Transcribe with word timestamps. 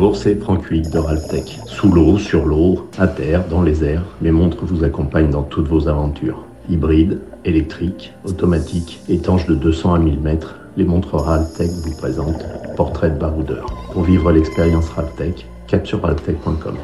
Bonjour, 0.00 0.16
c'est 0.16 0.36
Franck 0.36 0.72
de 0.72 0.96
Raltech. 0.96 1.58
Sous 1.66 1.90
l'eau, 1.90 2.18
sur 2.18 2.46
l'eau, 2.46 2.88
à 2.98 3.08
terre, 3.08 3.42
dans 3.48 3.62
les 3.62 3.82
airs, 3.82 4.04
mes 4.20 4.30
montres 4.30 4.64
vous 4.64 4.84
accompagnent 4.84 5.30
dans 5.30 5.42
toutes 5.42 5.66
vos 5.66 5.88
aventures. 5.88 6.44
Hybrides, 6.70 7.18
électriques, 7.44 8.12
automatiques, 8.24 9.00
étanches 9.08 9.46
de 9.46 9.56
200 9.56 9.94
à 9.94 9.98
1000 9.98 10.20
mètres, 10.20 10.54
les 10.76 10.84
montres 10.84 11.16
Raltech 11.16 11.70
vous 11.84 11.96
présentent 11.96 12.46
Portrait 12.76 13.10
de 13.10 13.18
baroudeur. 13.18 13.66
Pour 13.92 14.04
vivre 14.04 14.30
l'expérience 14.30 14.88
Raltech, 14.90 15.48
cap 15.66 15.84
sur 15.84 16.00
raltech.com. 16.00 16.76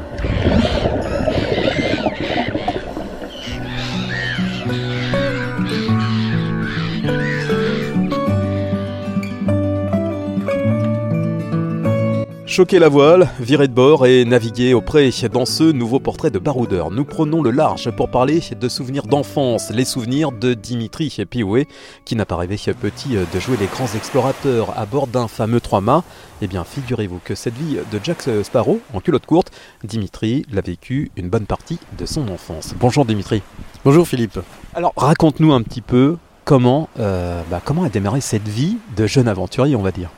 Choquer 12.55 12.79
la 12.79 12.87
voile, 12.87 13.27
virer 13.41 13.67
de 13.67 13.73
bord 13.73 14.05
et 14.05 14.23
naviguer 14.23 14.73
au 14.73 14.79
près 14.79 15.09
dans 15.29 15.43
ce 15.45 15.65
nouveau 15.65 15.99
portrait 15.99 16.31
de 16.31 16.39
baroudeur. 16.39 16.89
Nous 16.89 17.03
prenons 17.03 17.41
le 17.41 17.51
large 17.51 17.91
pour 17.91 18.07
parler 18.07 18.39
de 18.57 18.69
souvenirs 18.69 19.07
d'enfance, 19.07 19.71
les 19.71 19.83
souvenirs 19.83 20.31
de 20.31 20.53
Dimitri 20.53 21.13
Pioué, 21.29 21.67
qui 22.05 22.15
n'a 22.15 22.25
pas 22.25 22.37
rêvé 22.37 22.55
petit 22.79 23.17
de 23.17 23.39
jouer 23.41 23.57
les 23.59 23.65
grands 23.65 23.93
explorateurs 23.93 24.73
à 24.77 24.85
bord 24.85 25.07
d'un 25.07 25.27
fameux 25.27 25.59
trois-mâts. 25.59 26.05
Eh 26.41 26.47
bien, 26.47 26.63
figurez-vous 26.63 27.19
que 27.25 27.35
cette 27.35 27.55
vie 27.55 27.75
de 27.91 27.99
Jack 28.01 28.21
Sparrow, 28.43 28.79
en 28.93 29.01
culotte 29.01 29.25
courte, 29.25 29.51
Dimitri 29.83 30.45
l'a 30.49 30.61
vécu 30.61 31.11
une 31.17 31.27
bonne 31.27 31.47
partie 31.47 31.79
de 31.97 32.05
son 32.05 32.29
enfance. 32.29 32.73
Bonjour 32.79 33.03
Dimitri. 33.03 33.41
Bonjour 33.83 34.07
Philippe. 34.07 34.39
Alors, 34.73 34.93
raconte-nous 34.95 35.51
un 35.51 35.61
petit 35.61 35.81
peu 35.81 36.15
comment, 36.45 36.87
euh, 37.01 37.41
bah, 37.51 37.59
comment 37.65 37.83
a 37.83 37.89
démarré 37.89 38.21
cette 38.21 38.47
vie 38.47 38.77
de 38.95 39.07
jeune 39.07 39.27
aventurier, 39.27 39.75
on 39.75 39.81
va 39.81 39.91
dire. 39.91 40.09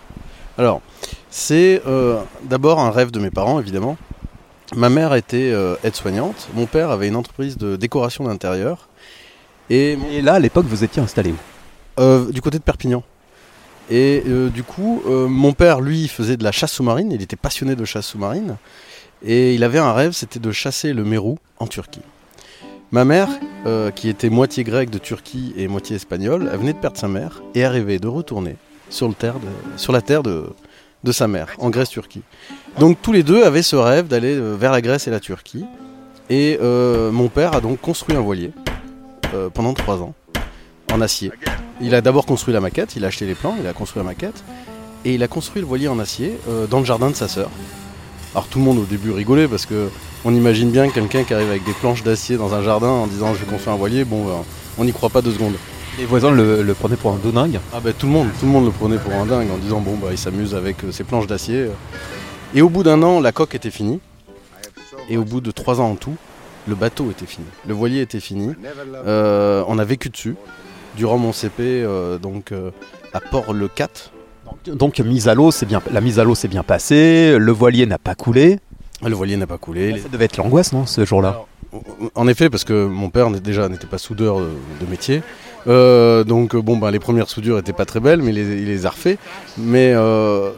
Alors, 0.58 0.82
c'est 1.30 1.84
euh, 1.86 2.20
d'abord 2.44 2.80
un 2.80 2.90
rêve 2.90 3.12
de 3.12 3.20
mes 3.20 3.30
parents, 3.30 3.60
évidemment. 3.60 3.96
Ma 4.76 4.90
mère 4.90 5.14
était 5.14 5.52
euh, 5.52 5.76
aide-soignante. 5.84 6.50
Mon 6.56 6.66
père 6.66 6.90
avait 6.90 7.08
une 7.08 7.16
entreprise 7.16 7.58
de 7.58 7.76
décoration 7.76 8.24
d'intérieur. 8.24 8.90
Et, 9.70 9.98
là, 10.22 10.36
à 10.36 10.40
l'époque, 10.40 10.66
vous 10.66 10.84
étiez 10.84 11.02
installé 11.02 11.32
où? 11.32 11.36
Euh, 12.00 12.32
Du 12.32 12.42
côté 12.42 12.58
de 12.58 12.64
Perpignan. 12.64 13.04
Et 13.90 14.24
du 14.54 14.64
coup, 14.64 15.02
mon 15.08 15.54
père, 15.54 15.80
lui, 15.80 16.10
faisait 16.10 16.36
de 16.36 16.44
la 16.44 16.52
chasse 16.52 16.74
sous-marine. 16.74 17.10
Il 17.10 17.22
était 17.22 17.38
passionné 17.38 17.74
de 17.74 17.86
chasse 17.86 18.08
sous-marine. 18.08 18.58
Et 19.24 19.54
il 19.54 19.64
avait 19.64 19.80
un 19.80 19.94
rêve, 19.94 20.12
c'était 20.12 20.40
de 20.40 20.52
chasser 20.52 20.92
le 20.92 21.06
mérou 21.06 21.38
en 21.58 21.68
Turquie. 21.68 22.02
Ma 22.92 23.06
mère, 23.06 23.30
qui 23.96 24.10
était 24.10 24.30
moitié 24.30 24.66
grecque 24.66 24.90
de 24.90 24.98
Turquie 24.98 25.54
et 25.56 25.70
moitié 25.70 25.96
espagnole, 25.96 26.50
elle 26.52 26.60
venait 26.60 26.74
de 26.74 26.80
perdre 26.80 26.98
sa 26.98 27.08
mère 27.08 27.42
et 27.56 27.64
arrivait 27.64 28.00
de 28.00 28.10
retourner 28.10 28.58
sur, 28.90 29.08
la 29.92 30.02
terre 30.02 30.24
de, 30.24 31.12
sa 31.12 31.28
mère, 31.28 31.48
en 31.60 31.70
Grèce-Turquie. 31.70 32.22
Donc 32.80 32.98
tous 33.02 33.12
les 33.12 33.24
deux 33.24 33.44
avaient 33.44 33.62
ce 33.62 33.76
rêve 33.76 34.08
d'aller 34.08 34.36
euh, 34.36 34.56
vers 34.56 34.72
la 34.72 34.82
Grèce 34.82 35.08
et 35.08 35.12
la 35.12 35.20
Turquie. 35.20 35.66
Et 36.30 36.58
euh, 36.62 37.12
mon 37.12 37.30
père 37.30 37.54
a 37.54 37.62
donc 37.62 37.80
construit 37.80 38.16
un 38.16 38.22
voilier 38.22 38.52
euh, 39.34 39.50
pendant 39.50 39.74
trois 39.74 40.02
ans, 40.02 40.14
en 40.92 41.02
acier. 41.02 41.32
Il 41.80 41.96
a 41.96 42.02
d'abord 42.02 42.26
construit 42.26 42.54
la 42.54 42.60
maquette, 42.60 42.96
il 42.96 43.06
a 43.06 43.08
acheté 43.08 43.26
les 43.26 43.36
plans, 43.36 43.56
il 43.60 43.68
a 43.68 43.74
construit 43.74 44.00
la 44.00 44.06
maquette, 44.06 44.44
et 45.06 45.14
il 45.14 45.24
a 45.24 45.28
construit 45.28 45.62
le 45.62 45.68
voilier 45.68 45.88
en 45.88 46.00
acier 46.00 46.38
dans 46.70 46.80
le 46.80 46.86
jardin 46.86 47.10
de 47.10 47.16
sa 47.16 47.28
sœur. 47.28 47.50
Alors 48.34 48.48
tout 48.48 48.60
le 48.60 48.66
monde 48.66 48.80
au 48.80 48.84
début 48.84 49.12
rigolait 49.12 49.48
parce 49.48 49.66
que 49.66 49.90
on 50.26 50.34
imagine 50.34 50.72
bien 50.72 50.90
quelqu'un 50.90 51.24
qui 51.24 51.34
arrive 51.34 51.50
avec 51.50 51.64
des 51.64 51.74
planches 51.74 52.04
d'acier 52.04 52.36
dans 52.36 52.54
un 52.56 52.64
jardin 52.64 52.90
en 52.90 53.08
disant 53.08 53.34
je 53.34 53.40
vais 53.40 53.46
construire 53.46 53.76
un 53.76 53.78
voilier, 53.78 54.04
bon 54.04 54.26
on 54.78 54.86
n'y 54.86 54.92
croit 54.92 55.10
pas 55.10 55.22
deux 55.22 55.32
secondes. 55.32 55.56
Les 55.98 56.06
voisins 56.06 56.32
le, 56.32 56.74
prenaient 56.74 56.96
pour 56.96 57.12
un 57.12 57.18
dingue 57.18 57.60
Ah 57.74 57.80
ben 57.84 57.92
tout 57.92 58.06
le 58.06 58.12
monde, 58.12 58.28
tout 58.40 58.46
le 58.46 58.52
monde 58.52 58.66
le 58.66 58.72
prenait 58.72 58.98
pour 58.98 59.14
un 59.14 59.26
dingue 59.26 59.50
en 59.50 59.58
disant 59.58 59.80
bon 59.80 59.96
bah 59.96 60.10
il 60.12 60.18
s'amuse 60.18 60.54
avec 60.54 60.84
euh, 60.84 60.92
ses 60.92 61.04
planches 61.04 61.26
d'acier. 61.26 61.70
Et 62.54 62.62
au 62.62 62.70
bout 62.70 62.84
d'un 62.84 63.02
an, 63.02 63.20
la 63.20 63.32
coque 63.32 63.56
était 63.56 63.72
finie. 63.72 64.00
Et 65.10 65.18
au 65.18 65.24
bout 65.24 65.42
de 65.42 65.50
trois 65.50 65.82
ans 65.82 65.90
en 65.90 65.96
tout, 65.96 66.16
le 66.68 66.76
bateau 66.76 67.10
était 67.10 67.26
fini. 67.26 67.48
Le 67.66 67.74
voilier 67.74 68.02
était 68.02 68.20
fini. 68.20 68.54
Euh, 69.08 69.64
on 69.68 69.80
a 69.80 69.86
vécu 69.86 70.10
dessus 70.10 70.36
durant 70.96 71.18
mon 71.18 71.32
CP 71.32 71.64
euh, 71.64 72.20
donc 72.20 72.54
à 73.14 73.20
Port-le-Cat. 73.20 74.12
Donc, 74.66 75.00
mise 75.00 75.28
à 75.28 75.34
l'eau, 75.34 75.52
c'est 75.52 75.66
bien, 75.66 75.82
la 75.92 76.00
mise 76.00 76.20
à 76.20 76.24
l'eau 76.24 76.36
s'est 76.36 76.48
bien 76.48 76.64
passée, 76.64 77.38
le 77.38 77.52
voilier 77.52 77.86
n'a 77.86 77.98
pas 77.98 78.16
coulé. 78.16 78.60
Le 79.04 79.14
voilier 79.14 79.36
n'a 79.36 79.48
pas 79.48 79.58
coulé. 79.58 80.00
Ça 80.00 80.10
devait 80.10 80.26
être 80.26 80.38
l'angoisse, 80.38 80.72
non, 80.74 80.86
ce 80.86 81.04
jour-là? 81.04 81.46
En 82.16 82.28
effet, 82.28 82.50
parce 82.50 82.64
que 82.64 82.86
mon 82.86 83.10
père 83.10 83.30
déjà 83.30 83.68
n'était 83.68 83.88
pas 83.88 83.98
soudeur 83.98 84.40
de 84.40 84.86
métier. 84.90 85.22
Euh, 85.68 86.24
donc 86.24 86.56
bon 86.56 86.78
bah 86.78 86.92
les 86.92 87.00
premières 87.00 87.30
soudures 87.30 87.58
étaient 87.60 87.74
pas 87.74 87.86
très 87.86 88.00
belles, 88.00 88.22
mais 88.22 88.34
il 88.34 88.66
les, 88.66 88.86
a 88.86 88.90
refait. 88.90 89.18
Mais 89.58 89.94
euh, 89.94 90.52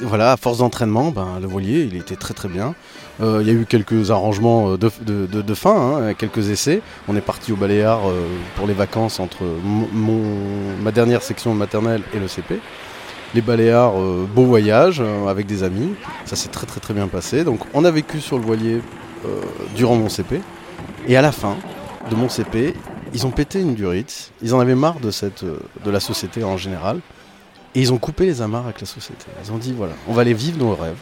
voilà, 0.00 0.32
à 0.32 0.36
force 0.36 0.58
d'entraînement, 0.58 1.10
ben, 1.10 1.38
le 1.40 1.46
voilier 1.46 1.88
il 1.90 1.96
était 1.96 2.16
très 2.16 2.34
très 2.34 2.48
bien. 2.48 2.74
Euh, 3.22 3.38
il 3.40 3.46
y 3.46 3.50
a 3.50 3.54
eu 3.54 3.64
quelques 3.64 4.10
arrangements 4.10 4.76
de, 4.76 5.54
fin, 5.54 6.00
hein, 6.02 6.14
quelques 6.14 6.50
essais. 6.50 6.82
On 7.08 7.16
est 7.16 7.22
parti 7.22 7.52
au 7.52 7.56
Baléares 7.56 8.02
pour 8.56 8.66
les 8.66 8.74
vacances 8.74 9.20
entre 9.20 9.44
ma 10.82 10.92
dernière 10.92 11.22
section 11.22 11.54
maternelle 11.54 12.02
et 12.14 12.18
le 12.18 12.28
CP. 12.28 12.60
Les 13.34 13.40
Baléares, 13.40 13.94
beau 14.34 14.44
voyage 14.44 15.02
avec 15.28 15.46
des 15.46 15.62
amis. 15.62 15.94
Ça 16.26 16.36
s'est 16.36 16.48
très 16.48 16.66
très 16.66 16.80
très 16.80 16.92
bien 16.92 17.08
passé. 17.08 17.44
Donc 17.44 17.60
on 17.72 17.84
a 17.84 17.90
vécu 17.90 18.20
sur 18.20 18.38
le 18.38 18.44
voilier 18.44 18.80
durant 19.74 19.96
mon 19.96 20.10
CP. 20.10 20.40
Et 21.08 21.16
à 21.16 21.22
la 21.22 21.32
fin 21.32 21.56
de 22.10 22.16
mon 22.16 22.28
CP, 22.28 22.74
ils 23.16 23.26
ont 23.26 23.30
pété 23.30 23.62
une 23.62 23.74
durite, 23.74 24.30
ils 24.42 24.54
en 24.54 24.60
avaient 24.60 24.74
marre 24.74 25.00
de, 25.00 25.10
cette, 25.10 25.42
euh, 25.42 25.58
de 25.82 25.90
la 25.90 26.00
société 26.00 26.44
en 26.44 26.58
général, 26.58 27.00
et 27.74 27.80
ils 27.80 27.90
ont 27.90 27.96
coupé 27.96 28.26
les 28.26 28.42
amarres 28.42 28.64
avec 28.64 28.82
la 28.82 28.86
société. 28.86 29.24
Ils 29.42 29.50
ont 29.52 29.56
dit 29.56 29.72
voilà, 29.72 29.94
on 30.06 30.12
va 30.12 30.20
aller 30.20 30.34
vivre 30.34 30.58
nos 30.58 30.74
rêves, 30.74 30.98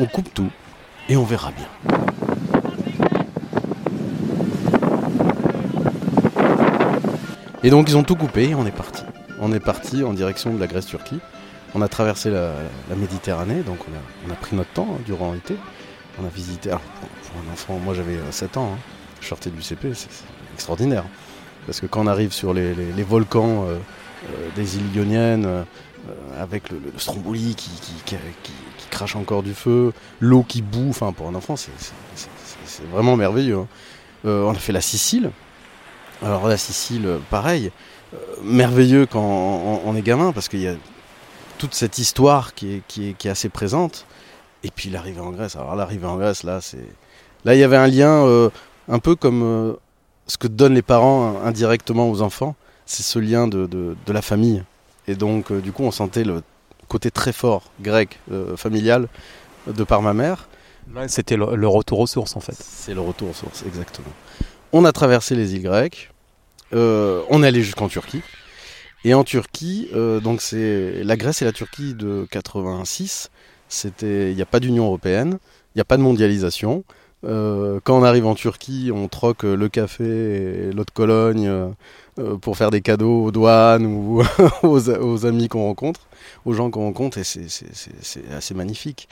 on 0.00 0.06
coupe 0.06 0.34
tout, 0.34 0.50
et 1.08 1.16
on 1.16 1.22
verra 1.22 1.52
bien. 1.52 1.68
Et 7.62 7.70
donc 7.70 7.88
ils 7.88 7.96
ont 7.96 8.02
tout 8.02 8.16
coupé 8.16 8.48
et 8.48 8.54
on 8.56 8.66
est 8.66 8.72
parti. 8.72 9.04
On 9.38 9.52
est 9.52 9.60
parti 9.60 10.02
en 10.02 10.14
direction 10.14 10.52
de 10.52 10.58
la 10.58 10.66
Grèce-Turquie. 10.66 11.20
On 11.76 11.82
a 11.82 11.88
traversé 11.88 12.30
la, 12.30 12.52
Méditerranée, 12.96 13.62
donc 13.62 13.78
on 14.26 14.32
a, 14.32 14.34
pris 14.34 14.56
notre 14.56 14.72
temps 14.72 14.88
hein, 14.90 15.00
durant 15.06 15.34
l'été. 15.34 15.54
On 16.20 16.26
a 16.26 16.28
visité. 16.30 16.70
pour, 16.70 16.78
un 16.78 17.52
enfant, 17.52 17.78
moi 17.78 17.94
j'avais 17.94 18.18
7 18.32 18.56
euh, 18.56 18.60
ans, 18.60 18.72
hein. 18.74 19.01
Je 19.22 19.28
sortais 19.28 19.50
du 19.50 19.62
CP, 19.62 19.94
c'est 19.94 20.10
extraordinaire. 20.54 21.04
Parce 21.66 21.80
que 21.80 21.86
quand 21.86 22.02
on 22.02 22.06
arrive 22.06 22.32
sur 22.32 22.52
les, 22.52 22.74
volcans 23.02 23.64
euh, 23.64 23.78
euh, 24.28 24.48
des 24.56 24.76
îles 24.76 24.96
Ioniennes, 24.96 25.46
euh, 25.46 25.62
avec 26.38 26.70
le, 26.70 26.80
Stromboli 26.98 27.54
qui, 27.54 27.70
crache 28.90 29.16
encore 29.16 29.42
du 29.42 29.54
feu, 29.54 29.92
l'eau 30.20 30.42
qui 30.42 30.60
boue, 30.60 30.90
enfin 30.90 31.12
pour 31.12 31.26
un 31.26 31.34
enfant 31.34 31.56
c'est 31.56 31.70
vraiment 32.90 33.16
merveilleux. 33.16 33.58
Hein. 33.58 33.66
on 34.24 34.50
a 34.50 34.54
fait 34.54 34.72
la 34.72 34.80
Sicile. 34.80 35.30
Alors 36.22 36.46
la 36.48 36.56
Sicile, 36.56 37.18
pareil, 37.30 37.70
merveilleux 38.42 39.06
quand 39.06 39.22
on, 39.22 39.96
est 39.96 40.02
gamin, 40.02 40.32
parce 40.32 40.48
qu'il 40.48 40.60
y 40.60 40.68
a 40.68 40.74
toute 41.58 41.74
cette 41.74 41.98
histoire 41.98 42.54
qui 42.54 42.82
est, 42.98 43.26
assez 43.26 43.48
présente. 43.48 44.06
Et 44.64 44.70
puis 44.70 44.90
l'arrivée 44.90 45.20
en 45.20 45.30
Grèce. 45.30 45.56
Alors 45.56 45.74
l'arrivée 45.74 46.06
en 46.06 46.16
Grèce, 46.16 46.42
là, 46.42 46.60
c'est. 46.60 46.86
Là, 47.44 47.54
il 47.54 47.60
y 47.60 47.64
avait 47.64 47.76
un 47.76 47.88
lien 47.88 48.50
un 48.88 48.98
peu 48.98 49.14
comme 49.14 49.76
ce 50.26 50.38
que 50.38 50.48
donnent 50.48 50.74
les 50.74 50.82
parents 50.82 51.42
indirectement 51.44 52.10
aux 52.10 52.22
enfants, 52.22 52.56
c'est 52.86 53.02
ce 53.02 53.18
lien 53.18 53.48
de, 53.48 53.96
la 54.08 54.22
famille. 54.22 54.62
Et 55.08 55.14
donc, 55.14 55.50
euh, 55.50 55.60
du 55.60 55.72
coup, 55.72 55.82
on 55.82 55.90
sentait 55.90 56.24
le 56.24 56.42
côté 56.88 57.10
très 57.10 57.32
fort 57.32 57.70
grec, 57.80 58.18
euh, 58.30 58.56
familial, 58.56 59.08
de 59.66 59.84
par 59.84 60.02
ma 60.02 60.14
mère. 60.14 60.48
C'était 61.06 61.36
le, 61.36 61.68
retour 61.68 62.00
aux 62.00 62.06
sources, 62.06 62.36
en 62.36 62.40
fait. 62.40 62.56
C'est 62.58 62.94
le 62.94 63.00
retour 63.00 63.30
aux 63.30 63.34
sources, 63.34 63.64
exactement. 63.66 64.12
On 64.72 64.84
a 64.84 64.92
traversé 64.92 65.34
les 65.34 65.54
îles 65.54 65.62
grecques, 65.62 66.10
euh, 66.72 67.22
on 67.30 67.42
est 67.42 67.46
allé 67.46 67.62
jusqu'en 67.62 67.88
Turquie. 67.88 68.22
Et 69.04 69.14
en 69.14 69.24
Turquie, 69.24 69.90
donc 70.22 70.40
c'est 70.40 71.02
la 71.02 71.16
Grèce 71.16 71.42
et 71.42 71.44
la 71.44 71.50
Turquie 71.50 71.94
de 71.94 72.24
86. 72.30 73.30
C'était, 73.68 74.30
il 74.30 74.36
n'y 74.36 74.42
a 74.42 74.46
pas 74.46 74.60
d'Union 74.60 74.84
européenne, 74.84 75.38
il 75.74 75.78
n'y 75.78 75.80
a 75.80 75.84
pas 75.84 75.96
de 75.96 76.02
mondialisation. 76.02 76.84
Euh, 77.24 77.78
quand 77.84 77.98
on 77.98 78.02
arrive 78.02 78.26
en 78.26 78.34
Turquie, 78.34 78.90
on 78.92 79.08
troque 79.08 79.44
le 79.44 79.68
café 79.68 80.04
et 80.04 80.72
l'eau 80.72 80.84
de 80.84 80.90
Cologne 80.90 81.46
euh, 82.18 82.36
pour 82.38 82.56
faire 82.56 82.70
des 82.70 82.80
cadeaux 82.80 83.26
aux 83.26 83.30
douanes 83.30 83.86
ou 83.86 84.22
aux, 84.62 85.26
amis 85.26 85.48
qu'on 85.48 85.64
rencontre, 85.64 86.00
aux 86.44 86.52
gens 86.52 86.70
qu'on 86.70 86.82
rencontre, 86.82 87.18
et 87.18 87.24
c'est 87.24 88.32
assez 88.32 88.54
magnifique. 88.54 89.08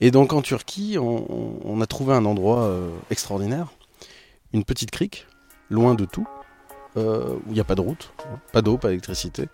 Et 0.00 0.10
donc 0.10 0.32
en 0.32 0.42
Turquie, 0.42 0.96
on, 0.98 1.80
a 1.80 1.86
trouvé 1.86 2.14
un 2.14 2.24
endroit 2.24 2.64
euh, 2.64 2.90
extraordinaire, 3.10 3.68
une 4.52 4.64
petite 4.64 4.90
crique, 4.90 5.26
loin 5.70 5.94
de 5.94 6.04
tout, 6.04 6.26
où 6.96 7.50
il 7.50 7.52
n'y 7.52 7.60
a 7.60 7.64
pas 7.64 7.76
de 7.76 7.80
route, 7.80 8.12
pas 8.52 8.60
d'eau, 8.60 8.76
pas 8.76 8.88
d'électricité. 8.88 9.48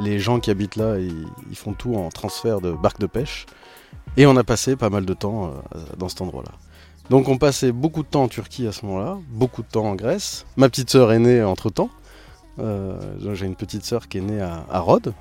les 0.00 0.20
gens 0.20 0.38
qui 0.38 0.52
habitent 0.52 0.76
là, 0.76 0.96
ils, 0.98 1.56
font 1.56 1.72
tout 1.72 1.96
en 1.96 2.08
transfert 2.08 2.60
de 2.60 2.70
barques 2.70 3.00
de 3.00 3.06
pêche. 3.06 3.46
Et 4.16 4.26
on 4.26 4.36
a 4.36 4.44
passé 4.44 4.76
pas 4.76 4.90
mal 4.90 5.04
de 5.04 5.14
temps 5.14 5.52
dans 5.98 6.08
cet 6.08 6.20
endroit-là. 6.20 6.52
Donc 7.10 7.28
on 7.28 7.38
passait 7.38 7.72
beaucoup 7.72 8.04
de 8.04 8.08
temps 8.08 8.22
en 8.22 8.28
Turquie 8.28 8.68
à 8.68 8.72
ce 8.72 8.86
moment-là, 8.86 9.18
beaucoup 9.30 9.62
de 9.62 9.66
temps 9.66 9.84
en 9.84 9.96
Grèce. 9.96 10.46
Ma 10.56 10.68
petite 10.68 10.90
sœur 10.90 11.12
est 11.12 11.18
née 11.18 11.42
entre-temps. 11.42 11.90
Euh, 12.60 12.94
j'ai 13.34 13.46
une 13.46 13.56
petite 13.56 13.84
sœur 13.84 14.06
qui 14.06 14.18
est 14.18 14.20
née 14.20 14.40
à, 14.40 14.78
Rhodes. 14.78 15.12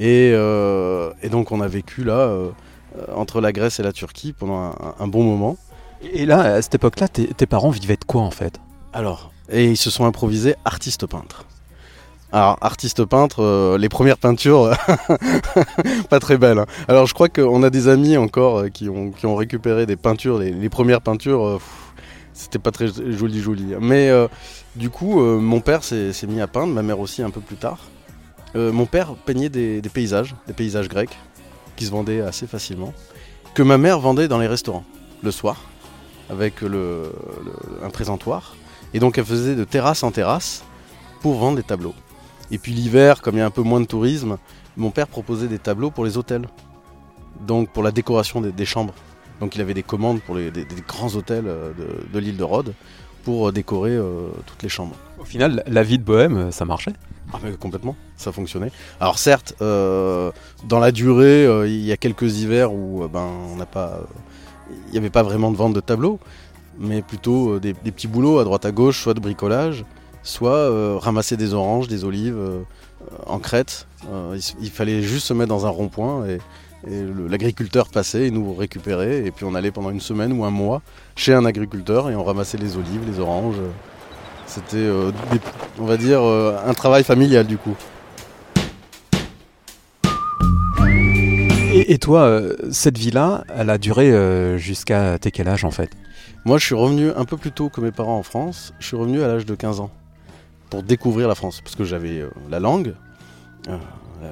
Euh, 0.00 1.12
et, 1.22 1.28
donc 1.28 1.52
on 1.52 1.60
a 1.60 1.68
vécu 1.68 2.04
là 2.04 2.18
euh, 2.20 2.50
entre 3.14 3.42
la 3.42 3.52
Grèce 3.52 3.80
et 3.80 3.82
la 3.82 3.92
Turquie 3.92 4.32
pendant 4.32 4.74
un, 4.98 5.08
bon 5.08 5.24
moment. 5.24 5.58
Et 6.02 6.24
là, 6.24 6.40
à 6.40 6.62
cette 6.62 6.76
époque-là, 6.76 7.08
tes, 7.08 7.46
parents 7.46 7.70
vivaient 7.70 7.96
de 7.96 8.04
quoi 8.04 8.22
en 8.22 8.30
fait? 8.30 8.58
Alors, 8.94 9.32
et 9.50 9.66
ils 9.66 9.76
se 9.76 9.90
sont 9.90 10.06
improvisés 10.06 10.54
artistes 10.64 11.06
peintres. 11.06 11.44
Alors, 12.32 12.58
artiste 12.60 13.04
peintre, 13.04 13.76
les 13.78 13.88
premières 13.88 14.18
peintures, 14.18 14.76
pas 16.10 16.20
très 16.20 16.36
belles. 16.36 16.58
Hein. 16.58 16.66
Alors, 16.88 17.06
je 17.06 17.14
crois 17.14 17.28
qu'on 17.28 17.62
a 17.62 17.70
des 17.70 17.88
amis 17.88 18.16
encore 18.16 18.64
qui, 18.70 18.88
ont, 18.88 19.10
qui, 19.10 19.26
ont, 19.26 19.36
récupéré 19.36 19.86
des 19.86 19.96
peintures, 19.96 20.38
les, 20.38 20.68
premières 20.68 21.00
peintures, 21.00 21.60
c'était 22.34 22.58
pas 22.58 22.72
très 22.72 22.88
joli, 22.88 23.40
joli. 23.40 23.74
Mais 23.80 24.10
du 24.74 24.90
coup, 24.90 25.20
mon 25.20 25.60
père 25.60 25.84
s'est 25.84 26.12
mis 26.26 26.40
à 26.40 26.46
peindre, 26.46 26.72
ma 26.72 26.82
mère 26.82 27.00
aussi 27.00 27.22
un 27.22 27.30
peu 27.30 27.40
plus 27.40 27.56
tard. 27.56 27.78
Euh, 28.56 28.72
mon 28.72 28.86
père 28.86 29.14
peignait 29.14 29.50
des, 29.50 29.82
paysages, 29.92 30.34
des 30.46 30.54
paysages 30.54 30.88
grecs, 30.88 31.16
qui 31.76 31.84
se 31.84 31.90
vendaient 31.90 32.22
assez 32.22 32.46
facilement, 32.46 32.94
que 33.54 33.62
ma 33.62 33.76
mère 33.76 34.00
vendait 34.00 34.28
dans 34.28 34.38
les 34.38 34.46
restaurants 34.46 34.84
le 35.22 35.30
soir, 35.30 35.62
avec 36.30 36.62
un 36.62 37.90
présentoir. 37.90 38.56
Et 38.94 38.98
donc 38.98 39.18
elle 39.18 39.24
faisait 39.24 39.54
de 39.54 39.64
terrasse 39.64 40.02
en 40.02 40.10
terrasse 40.10 40.64
pour 41.20 41.34
vendre 41.38 41.56
des 41.56 41.62
tableaux. 41.62 41.94
Et 42.50 42.58
puis 42.58 42.72
l'hiver, 42.72 43.22
comme 43.22 43.36
il 43.36 43.38
y 43.38 43.42
a 43.42 43.46
un 43.46 43.50
peu 43.50 43.62
moins 43.62 43.80
de 43.80 43.86
tourisme, 43.86 44.38
mon 44.76 44.90
père 44.90 45.08
proposait 45.08 45.48
des 45.48 45.58
tableaux 45.58 45.90
pour 45.90 46.04
les 46.04 46.16
hôtels, 46.16 46.46
donc 47.46 47.70
pour 47.70 47.82
la 47.82 47.90
décoration 47.90 48.40
des, 48.40 48.64
chambres. 48.64 48.94
Donc 49.40 49.56
il 49.56 49.60
avait 49.60 49.74
des 49.74 49.82
commandes 49.82 50.20
pour 50.22 50.34
les, 50.34 50.50
des, 50.50 50.66
grands 50.86 51.14
hôtels 51.14 51.46
euh, 51.46 51.72
de, 52.12 52.18
l'île 52.18 52.36
de 52.36 52.44
Rhodes 52.44 52.74
pour 53.24 53.48
euh, 53.48 53.52
décorer 53.52 53.98
toutes 54.46 54.62
les 54.62 54.68
chambres. 54.68 54.96
Au 55.18 55.24
final, 55.24 55.62
la 55.66 55.82
vie 55.82 55.98
de 55.98 56.04
bohème, 56.04 56.52
ça 56.52 56.64
marchait 56.64 56.94
ah 57.32 57.38
complètement, 57.58 57.96
ça 58.16 58.32
fonctionnait. 58.32 58.70
Alors 59.00 59.18
certes, 59.18 59.54
euh, 59.60 60.30
dans 60.64 60.78
la 60.78 60.92
durée, 60.92 61.44
euh, 61.44 61.66
il 61.66 61.84
y 61.84 61.92
a 61.92 61.96
quelques 61.96 62.38
hivers 62.38 62.72
où 62.72 63.02
euh, 63.02 63.08
ben 63.08 63.28
on 63.52 63.56
n'a 63.56 63.66
pas, 63.66 64.00
il 64.86 64.92
n'y 64.92 64.98
avait 64.98 65.10
pas 65.10 65.22
vraiment 65.22 65.50
de 65.50 65.56
vente 65.56 65.72
de 65.72 65.80
tableaux, 65.80 66.20
mais 66.78 67.02
plutôt 67.02 67.58
des, 67.58 67.74
petits 67.74 68.06
boulots 68.06 68.38
à 68.38 68.44
droite 68.44 68.64
à 68.64 68.70
gauche, 68.70 69.02
soit 69.02 69.14
de 69.14 69.20
bricolage, 69.20 69.84
soit 70.26 70.98
ramasser 70.98 71.36
des 71.36 71.54
oranges, 71.54 71.88
des 71.88 72.04
olives 72.04 72.38
en 73.26 73.38
crête. 73.38 73.86
Il, 74.60 74.70
fallait 74.70 75.02
juste 75.02 75.26
se 75.26 75.32
mettre 75.32 75.48
dans 75.48 75.64
un 75.66 75.70
rond-point 75.70 76.26
et, 76.26 76.38
l'agriculteur 77.28 77.88
passait 77.88 78.28
et 78.28 78.30
nous 78.30 78.54
récupérait 78.54 79.24
et 79.24 79.30
puis 79.32 79.44
on 79.44 79.54
allait 79.54 79.72
pendant 79.72 79.90
une 79.90 80.00
semaine 80.00 80.32
ou 80.32 80.44
un 80.44 80.50
mois 80.50 80.82
chez 81.16 81.34
un 81.34 81.44
agriculteur 81.44 82.10
et 82.10 82.14
on 82.14 82.22
ramassait 82.22 82.58
les 82.58 82.76
olives, 82.76 83.02
les 83.08 83.18
oranges. 83.18 83.56
C'était, 84.46 84.76
euh, 84.76 85.10
on 85.78 85.84
va 85.84 85.96
dire, 85.96 86.22
euh, 86.22 86.56
un 86.64 86.72
travail 86.72 87.02
familial 87.04 87.46
du 87.46 87.58
coup. 87.58 87.76
Et, 91.88 91.98
toi, 91.98 92.22
euh, 92.22 92.56
cette 92.70 92.96
vie-là, 92.96 93.44
elle 93.54 93.68
a 93.68 93.76
duré 93.76 94.58
jusqu'à 94.58 95.18
tes 95.18 95.30
quel 95.30 95.48
âge 95.48 95.64
en 95.64 95.70
fait? 95.70 95.90
Moi, 96.44 96.58
je 96.58 96.64
suis 96.64 96.74
revenu 96.74 97.10
un 97.10 97.24
peu 97.24 97.36
plus 97.36 97.52
tôt 97.52 97.68
que 97.68 97.80
mes 97.80 97.90
parents 97.90 98.18
en 98.18 98.22
France. 98.22 98.72
Je 98.78 98.86
suis 98.86 98.96
revenu 98.96 99.22
à 99.22 99.28
l'âge 99.28 99.44
de 99.44 99.54
15 99.54 99.80
ans 99.80 99.90
pour 100.70 100.82
découvrir 100.82 101.28
la 101.28 101.34
France, 101.34 101.60
parce 101.60 101.76
que 101.76 101.84
j'avais 101.84 102.24
la 102.50 102.60
langue, 102.60 102.94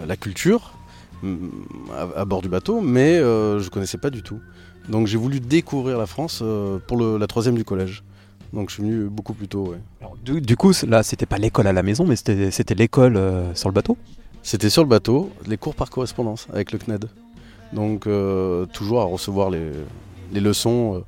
la 0.07 0.17
culture 0.17 0.75
mm, 1.23 1.37
à, 2.17 2.25
bord 2.25 2.43
du 2.43 2.49
bateau, 2.49 2.81
mais 2.81 3.19
je 3.19 3.65
ne 3.65 3.69
connaissais 3.71 3.99
pas 3.99 4.11
du 4.11 4.23
tout. 4.23 4.41
Donc 4.89 5.07
j'ai 5.07 5.17
voulu 5.17 5.41
découvrir 5.41 5.99
la 5.99 6.07
France 6.07 6.43
pour 6.87 7.01
la 7.01 7.27
troisième 7.27 7.57
du 7.57 7.65
collège. 7.65 8.05
Donc 8.55 8.71
je 8.71 8.75
suis 8.75 8.83
venu 8.85 9.05
beaucoup 9.07 9.35
plus 9.35 9.49
tôt. 9.49 9.75
du, 10.25 10.57
coup, 10.57 10.73
là, 10.87 11.03
c'était 11.03 11.27
pas 11.27 11.39
l'école 11.39 11.67
à 11.67 11.73
la 11.73 11.83
maison, 11.83 12.07
mais 12.07 12.15
c'était 12.17 12.75
l'école 12.75 13.17
euh, 13.17 13.53
sur 13.55 13.69
le 13.69 13.75
bateau? 13.75 13.97
C'était 14.45 14.71
sur 14.71 14.83
le 14.83 14.89
bateau, 14.89 15.31
les 15.49 15.57
cours 15.57 15.75
par 15.75 15.91
correspondance 15.91 16.47
avec 16.53 16.71
le 16.71 16.79
CNED. 16.79 17.07
Donc 17.73 18.07
euh, 18.07 18.67
toujours 18.67 19.01
à 19.01 19.05
recevoir 19.05 19.51
les, 19.51 19.73
leçons 20.33 20.95
euh, 20.95 21.01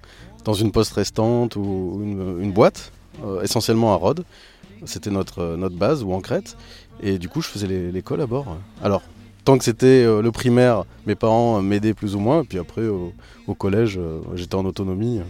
dans 0.45 0.55
une 0.55 0.73
poste 0.73 0.95
restante 0.95 1.55
ou 1.55 2.01
une, 2.03 2.51
boîte, 2.51 2.91
essentiellement 3.43 3.93
à 3.93 3.97
Rhodes. 3.97 4.25
C'était 4.85 5.11
notre, 5.11 5.57
notre 5.57 5.77
base 5.77 6.03
ou 6.03 6.13
en 6.13 6.21
Crète. 6.21 6.57
Et 7.01 7.19
du 7.19 7.29
coup, 7.29 7.41
je 7.41 7.49
faisais 7.49 7.67
l'école 7.67 8.21
à 8.21 8.27
bord. 8.27 8.57
Alors, 8.83 9.03
tant 9.45 9.59
que 9.59 9.65
c'était 9.65 10.05
le 10.05 10.31
primaire, 10.31 10.85
mes 11.07 11.15
parents 11.15 11.61
m'aidaient 11.63 11.95
plus 11.95 12.15
ou 12.15 12.21
moins. 12.21 12.45
Puis 12.45 12.59
après, 12.59 12.87
au 12.87 13.55
collège, 13.55 13.99
j'étais 14.35 14.55
en 14.55 14.65
autonomie. 14.65 15.21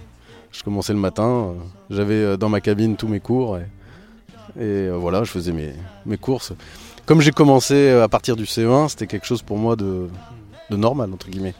Je 0.56 0.62
commençais 0.62 0.94
le 0.94 0.98
matin, 0.98 1.28
euh, 1.28 1.52
j'avais 1.90 2.14
euh, 2.14 2.36
dans 2.38 2.48
ma 2.48 2.62
cabine 2.62 2.96
tous 2.96 3.08
mes 3.08 3.20
cours 3.20 3.58
et, 3.58 3.66
euh, 4.58 4.96
voilà, 4.98 5.22
je 5.22 5.30
faisais 5.30 5.52
mes, 5.52 5.74
mes 6.06 6.16
courses. 6.16 6.54
Comme 7.04 7.20
j'ai 7.20 7.30
commencé 7.30 7.90
à 7.90 8.08
partir 8.08 8.36
du 8.36 8.44
CE1, 8.44 8.88
c'était 8.88 9.06
quelque 9.06 9.26
chose 9.26 9.42
pour 9.42 9.58
moi 9.58 9.76
de, 9.76 10.08
de 10.70 10.76
normal, 10.76 11.12
entre 11.12 11.28
guillemets. 11.28 11.54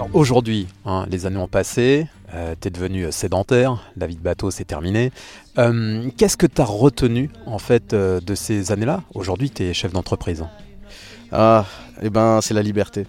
Alors 0.00 0.16
aujourd'hui, 0.16 0.66
hein, 0.86 1.04
les 1.10 1.26
années 1.26 1.36
ont 1.36 1.46
passé, 1.46 2.06
euh, 2.32 2.54
tu 2.58 2.68
es 2.68 2.70
devenu 2.70 3.04
euh, 3.04 3.10
sédentaire, 3.10 3.92
la 3.98 4.06
vie 4.06 4.16
de 4.16 4.22
bateau 4.22 4.50
c'est 4.50 4.64
terminé. 4.64 5.12
Euh, 5.58 6.08
qu'est-ce 6.16 6.38
que 6.38 6.46
tu 6.46 6.58
as 6.62 6.64
retenu 6.64 7.28
en 7.44 7.58
fait 7.58 7.94
de 7.94 8.34
ces 8.34 8.72
années-là? 8.72 9.02
Aujourd'hui, 9.12 9.50
tu 9.50 9.62
es 9.62 9.74
chef 9.74 9.92
d'entreprise. 9.92 10.42
Ah, 11.32 11.66
eh 12.00 12.08
ben 12.08 12.40
c'est 12.40 12.54
la 12.54 12.62
liberté. 12.62 13.06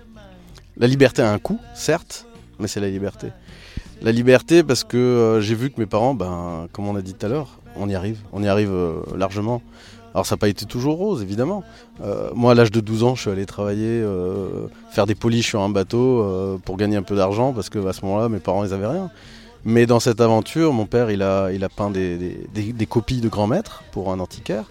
La 0.76 0.86
liberté 0.86 1.22
a 1.22 1.32
un 1.32 1.40
coût, 1.40 1.62
certes, 1.76 2.28
mais 2.60 2.68
c'est 2.68 2.82
la 2.82 2.90
liberté. 2.90 3.28
La 4.02 4.12
liberté 4.12 4.62
parce 4.62 4.84
que 4.84 5.40
j'ai 5.42 5.56
vu 5.56 5.72
que 5.72 5.80
mes 5.80 5.88
parents, 5.88 6.14
ben, 6.14 6.68
comme 6.74 6.90
on 6.90 6.98
a 6.98 7.02
dit 7.02 7.14
tout 7.14 7.26
à 7.26 7.30
l'heure, 7.30 7.61
on 7.76 7.90
y 7.90 7.96
arrive, 7.96 8.20
on 8.34 8.44
y 8.44 8.48
arrive 8.48 8.74
largement. 9.16 9.62
Alors 10.14 10.26
ça 10.26 10.36
n'a 10.36 10.40
pas 10.40 10.50
été 10.50 10.66
toujours 10.66 10.98
rose, 10.98 11.22
évidemment. 11.22 11.64
moi, 12.36 12.52
à 12.52 12.56
l'âge 12.56 12.72
de 12.72 12.82
12 12.82 13.04
ans, 13.04 13.16
je 13.16 13.22
suis 13.22 13.30
allé 13.30 13.46
travailler, 13.46 14.04
faire 14.92 15.06
des 15.06 15.16
polish 15.16 15.48
sur 15.48 15.62
un 15.62 15.70
bateau 15.70 16.60
pour 16.66 16.76
gagner 16.76 16.98
un 16.98 17.04
peu 17.04 17.16
d'argent, 17.16 17.54
parce 17.54 17.70
que 17.70 17.80
à 17.88 17.94
ce 17.94 18.04
moment-là, 18.06 18.28
mes 18.28 18.40
parents, 18.40 18.66
ils 18.66 18.74
avaient 18.74 18.88
rien. 18.88 19.10
Mais 19.64 19.86
dans 19.86 20.00
cette 20.00 20.22
aventure, 20.22 20.74
mon 20.74 20.86
père, 20.86 21.12
il 21.12 21.22
a, 21.22 21.52
il 21.52 21.64
a 21.64 21.70
peint 21.70 21.92
des, 21.92 22.88
copies 22.90 23.22
de 23.22 23.30
grands 23.30 23.48
maîtres 23.48 23.84
pour 23.92 24.12
un 24.12 24.20
antiquaire. 24.20 24.66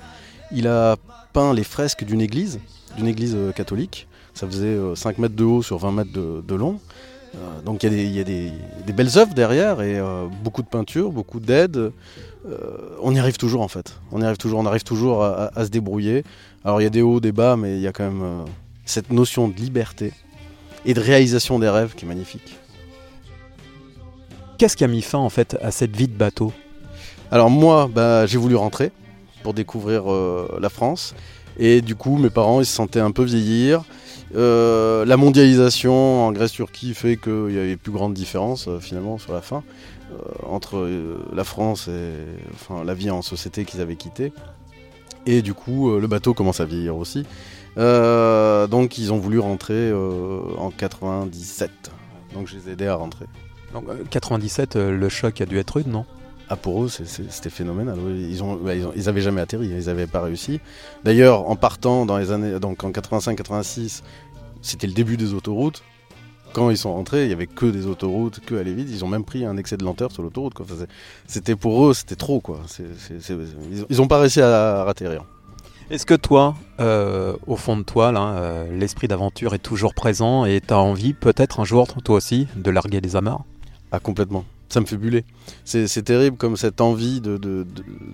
Il 0.52 0.67
a 0.67 0.97
peint 1.32 1.55
les 1.55 1.64
fresques 1.64 2.05
d'une 2.05 2.20
église, 2.20 2.61
d'une 2.97 3.06
église 3.06 3.37
catholique. 3.55 4.08
Ça 4.35 4.47
faisait 4.47 4.76
5 4.94 5.19
mètres 5.19 5.37
de 5.37 5.44
haut 5.44 5.62
sur 5.62 5.79
20 5.79 5.93
mètres 5.93 6.12
de, 6.12 6.55
long. 6.55 6.81
Donc 7.65 7.82
il 7.82 8.11
y 8.11 8.21
a, 8.21 8.25
des, 8.25 8.53
belles 8.93 9.19
œuvres 9.19 9.35
derrière 9.35 9.81
et 9.82 10.00
beaucoup 10.43 10.62
de 10.62 10.69
peinture, 10.69 11.12
beaucoup 11.12 11.41
d'aide. 11.41 11.93
on 13.02 13.14
y 13.14 13.19
arrive 13.19 13.37
toujours 13.37 13.62
en 13.62 13.69
fait. 13.69 13.95
On 14.12 14.21
y 14.21 14.25
arrive 14.25 14.37
toujours, 14.37 14.59
on 14.59 14.66
arrive 14.66 14.83
toujours 14.83 15.25
à, 15.25 15.50
à 15.55 15.64
se 15.64 15.71
débrouiller. 15.71 16.25
Alors 16.64 16.81
il 16.81 16.85
y 16.85 16.87
a 16.87 16.90
des 16.90 17.02
hauts, 17.02 17.21
des 17.21 17.33
bas, 17.33 17.57
mais 17.57 17.76
il 17.76 17.81
y 17.81 17.87
a 17.87 17.93
quand 17.93 18.11
même 18.11 18.45
cette 18.85 19.12
notion 19.12 19.49
de 19.49 19.55
liberté 19.55 20.12
et 20.85 20.95
de 20.95 21.00
réalisation 21.00 21.59
des 21.59 21.69
rêves 21.69 21.95
qui 21.95 22.05
est 22.05 22.09
magnifique. 22.09 22.59
Qu'est-ce 24.59 24.76
qui 24.76 24.85
a 24.85 24.88
mis 24.88 25.02
fin 25.02 25.19
en 25.19 25.31
fait 25.31 25.57
à 25.62 25.71
cette 25.71 25.97
vie 25.97 26.09
de 26.09 26.12
bateau? 26.12 26.52
Alors 27.31 27.49
moi, 27.49 27.88
bah, 27.93 28.26
j'ai 28.26 28.38
voulu 28.38 28.57
rentrer 28.57 28.93
pour 29.43 29.55
découvrir 29.55 30.12
euh, 30.12 30.59
la 30.61 30.69
France. 30.69 31.14
Et 31.59 31.81
du 31.81 31.95
coup, 31.95 32.19
mes 32.19 32.31
parents, 32.31 32.61
ils 32.61 32.66
se 32.66 32.75
sentaient 32.75 33.00
un 33.00 33.11
peu 33.11 33.23
vieillir. 33.23 33.85
Euh, 34.37 35.05
la 35.05 35.17
mondialisation 35.17 36.27
en 36.27 36.33
Grèce-Turquie 36.33 36.95
fait 36.95 37.17
qu'il 37.17 37.51
y 37.51 37.59
avait 37.59 37.77
plus 37.77 37.93
grande 37.93 38.15
différence 38.15 38.69
euh, 38.69 38.79
finalement 38.79 39.19
sur 39.19 39.33
la 39.33 39.43
fin 39.43 39.63
entre 40.45 40.91
la 41.33 41.45
France 41.45 41.87
et 41.87 42.15
enfin, 42.53 42.83
la 42.83 42.95
vie 42.95 43.11
en 43.11 43.23
société 43.23 43.65
qu'ils 43.65 43.81
avaient 43.81 43.95
quittée. 43.95 44.33
Et 45.25 45.41
du 45.41 45.55
coup, 45.55 45.97
le 45.97 46.07
bateau 46.09 46.35
commence 46.35 46.59
à 46.59 46.65
vieillir 46.65 46.97
aussi. 46.97 47.25
Euh, 47.79 48.67
donc 48.67 48.99
ils 48.99 49.13
ont 49.13 49.19
voulu 49.19 49.39
rentrer 49.39 49.75
euh, 49.75 50.41
en 50.59 50.71
97. 50.71 51.71
Donc 52.35 52.49
je 52.49 52.57
les 52.57 52.69
ai 52.69 52.73
aidés 52.73 52.87
à 52.87 52.97
rentrer. 52.97 53.27
Donc 53.73 53.87
97, 54.11 54.77
euh, 54.77 54.91
le 54.91 55.09
choc 55.09 55.41
a 55.41 55.47
dû 55.47 55.59
être 55.59 55.77
rude, 55.77 55.87
non? 55.87 56.05
Ah 56.52 56.57
pour 56.57 56.83
eux, 56.83 56.88
c'était 56.88 57.49
phénoménal. 57.49 57.97
Bah, 57.97 58.11
ils, 58.11 58.42
ont, 58.42 58.59
ils, 58.97 59.09
avaient 59.09 59.21
jamais 59.21 59.40
atterri, 59.40 59.69
ils 59.69 59.87
n'avaient 59.87 60.09
pas 60.09 60.21
réussi. 60.21 60.61
D'ailleurs, 61.04 61.49
en 61.49 61.54
partant 61.54 62.04
dans 62.07 62.19
les 62.19 62.33
années, 62.33 62.59
donc 62.59 62.83
en 62.83 62.90
85-86, 62.90 64.02
c'était 64.61 64.88
le 64.88 64.92
début 64.92 65.16
des 65.16 65.33
autoroutes. 65.33 65.85
Quand 66.52 66.71
ils 66.71 66.76
sont 66.76 66.92
rentrés, 66.92 67.26
il 67.26 67.30
y 67.30 67.33
avait 67.33 67.47
que 67.47 67.66
des 67.66 67.87
autoroutes, 67.87 68.40
que 68.40 68.57
aller 68.57 68.75
vite. 68.75 68.88
Ils 68.90 69.04
ont 69.04 69.09
même 69.09 69.25
pris 69.25 69.45
un 69.45 69.57
excès 69.57 69.76
de 69.76 69.85
lenteur 69.85 70.11
sur 70.11 70.25
l'autoroute. 70.25 70.54
c'était 71.28 71.54
pour 71.54 71.87
eux, 71.87 71.95
c'était 71.95 72.16
trop 72.16 72.40
quoi. 72.40 72.62
ils 73.88 73.97
n'ont 73.97 74.09
pas 74.09 74.19
réussi 74.19 74.40
à, 74.40 74.83
à 74.83 74.88
atterrir. 74.88 75.25
Est-ce 75.88 76.07
que 76.07 76.14
toi, 76.14 76.57
euh, 76.80 77.37
au 77.47 77.54
fond 77.54 77.76
de 77.76 77.83
toi, 77.83 78.12
euh, 78.14 78.76
l'esprit 78.76 79.07
d'aventure 79.07 79.54
est 79.54 79.59
toujours 79.59 79.95
présent 79.95 80.45
et 80.45 80.61
tu 80.61 80.75
as 80.75 80.78
envie 80.78 81.14
peut-être 81.14 81.61
un 81.61 81.64
jour, 81.64 81.87
toi 82.04 82.16
aussi, 82.16 82.49
de 82.57 82.71
larguer 82.73 83.00
les 83.00 83.14
amarres? 83.14 83.45
Ah 83.92 84.00
complètement. 84.00 84.45
Ça 84.71 84.81
me 84.81 84.87
fait 84.87 84.97
buller. 84.97 85.25
C'est 85.65 86.05
terrible 86.05 86.37
comme 86.37 86.57
cette 86.57 86.81
envie 86.81 87.21
de, 87.21 87.67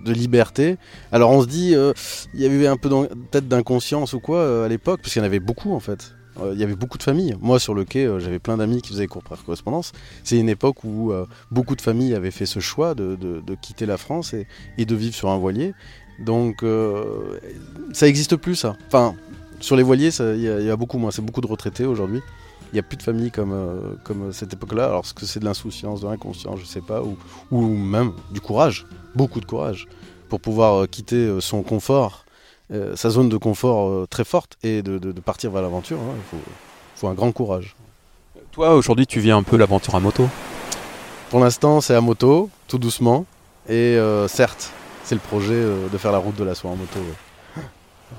liberté. 0.05 0.77
Alors 1.11 1.31
on 1.31 1.41
se 1.41 1.47
dit, 1.47 1.75
euh, 1.75 1.93
il 2.33 2.41
y 2.41 2.45
avait 2.45 2.67
un 2.67 2.77
peu 2.77 2.89
peut-être 2.89 3.47
d'inconscience 3.47 4.13
ou 4.13 4.19
quoi 4.19 4.65
à 4.65 4.67
l'époque, 4.67 4.99
parce 5.01 5.13
qu'il 5.13 5.21
y 5.21 5.23
en 5.23 5.27
avait 5.27 5.39
beaucoup 5.39 5.73
en 5.73 5.79
fait. 5.79 6.13
Euh, 6.41 6.51
Il 6.53 6.59
y 6.59 6.63
avait 6.63 6.75
beaucoup 6.75 6.97
de 6.97 7.03
familles. 7.03 7.35
Moi, 7.41 7.59
sur 7.59 7.73
le 7.73 7.83
quai, 7.83 8.05
euh, 8.05 8.19
j'avais 8.19 8.39
plein 8.39 8.57
d'amis 8.57 8.81
qui 8.81 8.89
faisaient 8.89 9.07
cours 9.07 9.23
correspondance. 9.23 9.91
C'est 10.23 10.37
une 10.37 10.49
époque 10.49 10.83
où 10.83 11.11
euh, 11.11 11.25
beaucoup 11.51 11.75
de 11.75 11.81
familles 11.81 12.13
avaient 12.15 12.31
fait 12.31 12.45
ce 12.45 12.59
choix 12.59 12.95
de, 12.95 13.17
quitter 13.61 13.85
la 13.85 13.97
France 13.97 14.33
et, 14.33 14.85
de 14.85 14.95
vivre 14.95 15.15
sur 15.15 15.29
un 15.29 15.37
voilier. 15.37 15.73
Donc, 16.19 16.63
euh, 16.63 17.39
ça 17.93 18.05
n'existe 18.05 18.35
plus, 18.35 18.55
ça. 18.55 18.75
Enfin, 18.87 19.15
sur 19.59 19.75
les 19.75 19.83
voiliers, 19.83 20.09
il 20.19 20.41
y 20.41 20.69
a 20.69 20.75
beaucoup 20.75 20.97
moins. 20.97 21.11
C'est 21.11 21.21
beaucoup 21.21 21.41
de 21.41 21.47
retraités 21.47 21.85
aujourd'hui. 21.85 22.21
Il 22.71 22.75
n'y 22.75 22.79
a 22.79 22.83
plus 22.83 22.97
de 22.97 23.03
familles 23.03 23.31
comme, 23.31 23.53
euh, 23.53 23.95
comme 24.03 24.33
cette 24.33 24.51
époque-là. 24.53 24.85
Alors, 24.85 25.03
est-ce 25.05 25.13
que 25.13 25.25
c'est 25.25 25.39
de 25.39 25.45
l'insouciance, 25.45 26.01
de 26.01 26.07
l'inconscience, 26.07 26.59
je 26.59 26.65
sais 26.65 26.81
pas, 26.81 27.01
ou, 27.01 27.17
ou 27.51 27.61
même 27.65 28.11
du 28.31 28.41
courage, 28.41 28.85
beaucoup 29.15 29.39
de 29.39 29.45
courage, 29.45 29.87
pour 30.29 30.41
pouvoir 30.41 30.81
euh, 30.81 30.85
quitter 30.85 31.15
euh, 31.15 31.39
son 31.39 31.63
confort, 31.63 32.25
euh, 32.73 32.95
sa 32.97 33.09
zone 33.09 33.29
de 33.29 33.37
confort 33.37 33.87
euh, 33.87 34.05
très 34.09 34.25
forte, 34.25 34.57
et 34.63 34.81
de, 34.81 34.97
de- 34.97 35.13
de 35.13 35.21
partir 35.21 35.51
vers 35.51 35.61
l'aventure. 35.61 35.97
hein. 35.97 36.15
Il 36.17 36.23
faut, 36.37 36.43
faut 36.95 37.07
un 37.07 37.13
grand 37.13 37.31
courage. 37.31 37.75
Toi, 38.51 38.75
aujourd'hui, 38.75 39.07
tu 39.07 39.19
vis 39.21 39.31
un 39.31 39.43
peu 39.43 39.55
l'aventure 39.55 39.95
à 39.95 39.99
moto? 40.01 40.27
Pour 41.29 41.39
l'instant, 41.39 41.79
c'est 41.79 41.95
à 41.95 42.01
moto, 42.01 42.49
tout 42.67 42.77
doucement, 42.79 43.25
et 43.69 43.73
euh, 43.97 44.27
certes, 44.27 44.71
c'est 45.05 45.15
le 45.15 45.21
projet 45.21 45.53
euh, 45.53 45.87
de 45.89 45.97
faire 45.97 46.11
la 46.11 46.17
route 46.17 46.35
de 46.35 46.43
la 46.43 46.53
soie 46.55 46.71
en 46.71 46.75
moto. 46.75 46.99
ouais. 46.99 47.63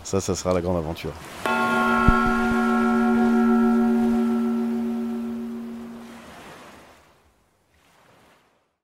Ça, 0.05 0.21
ça 0.23 0.35
sera 0.35 0.55
la 0.55 0.63
grande 0.63 0.79
aventure. 0.79 1.13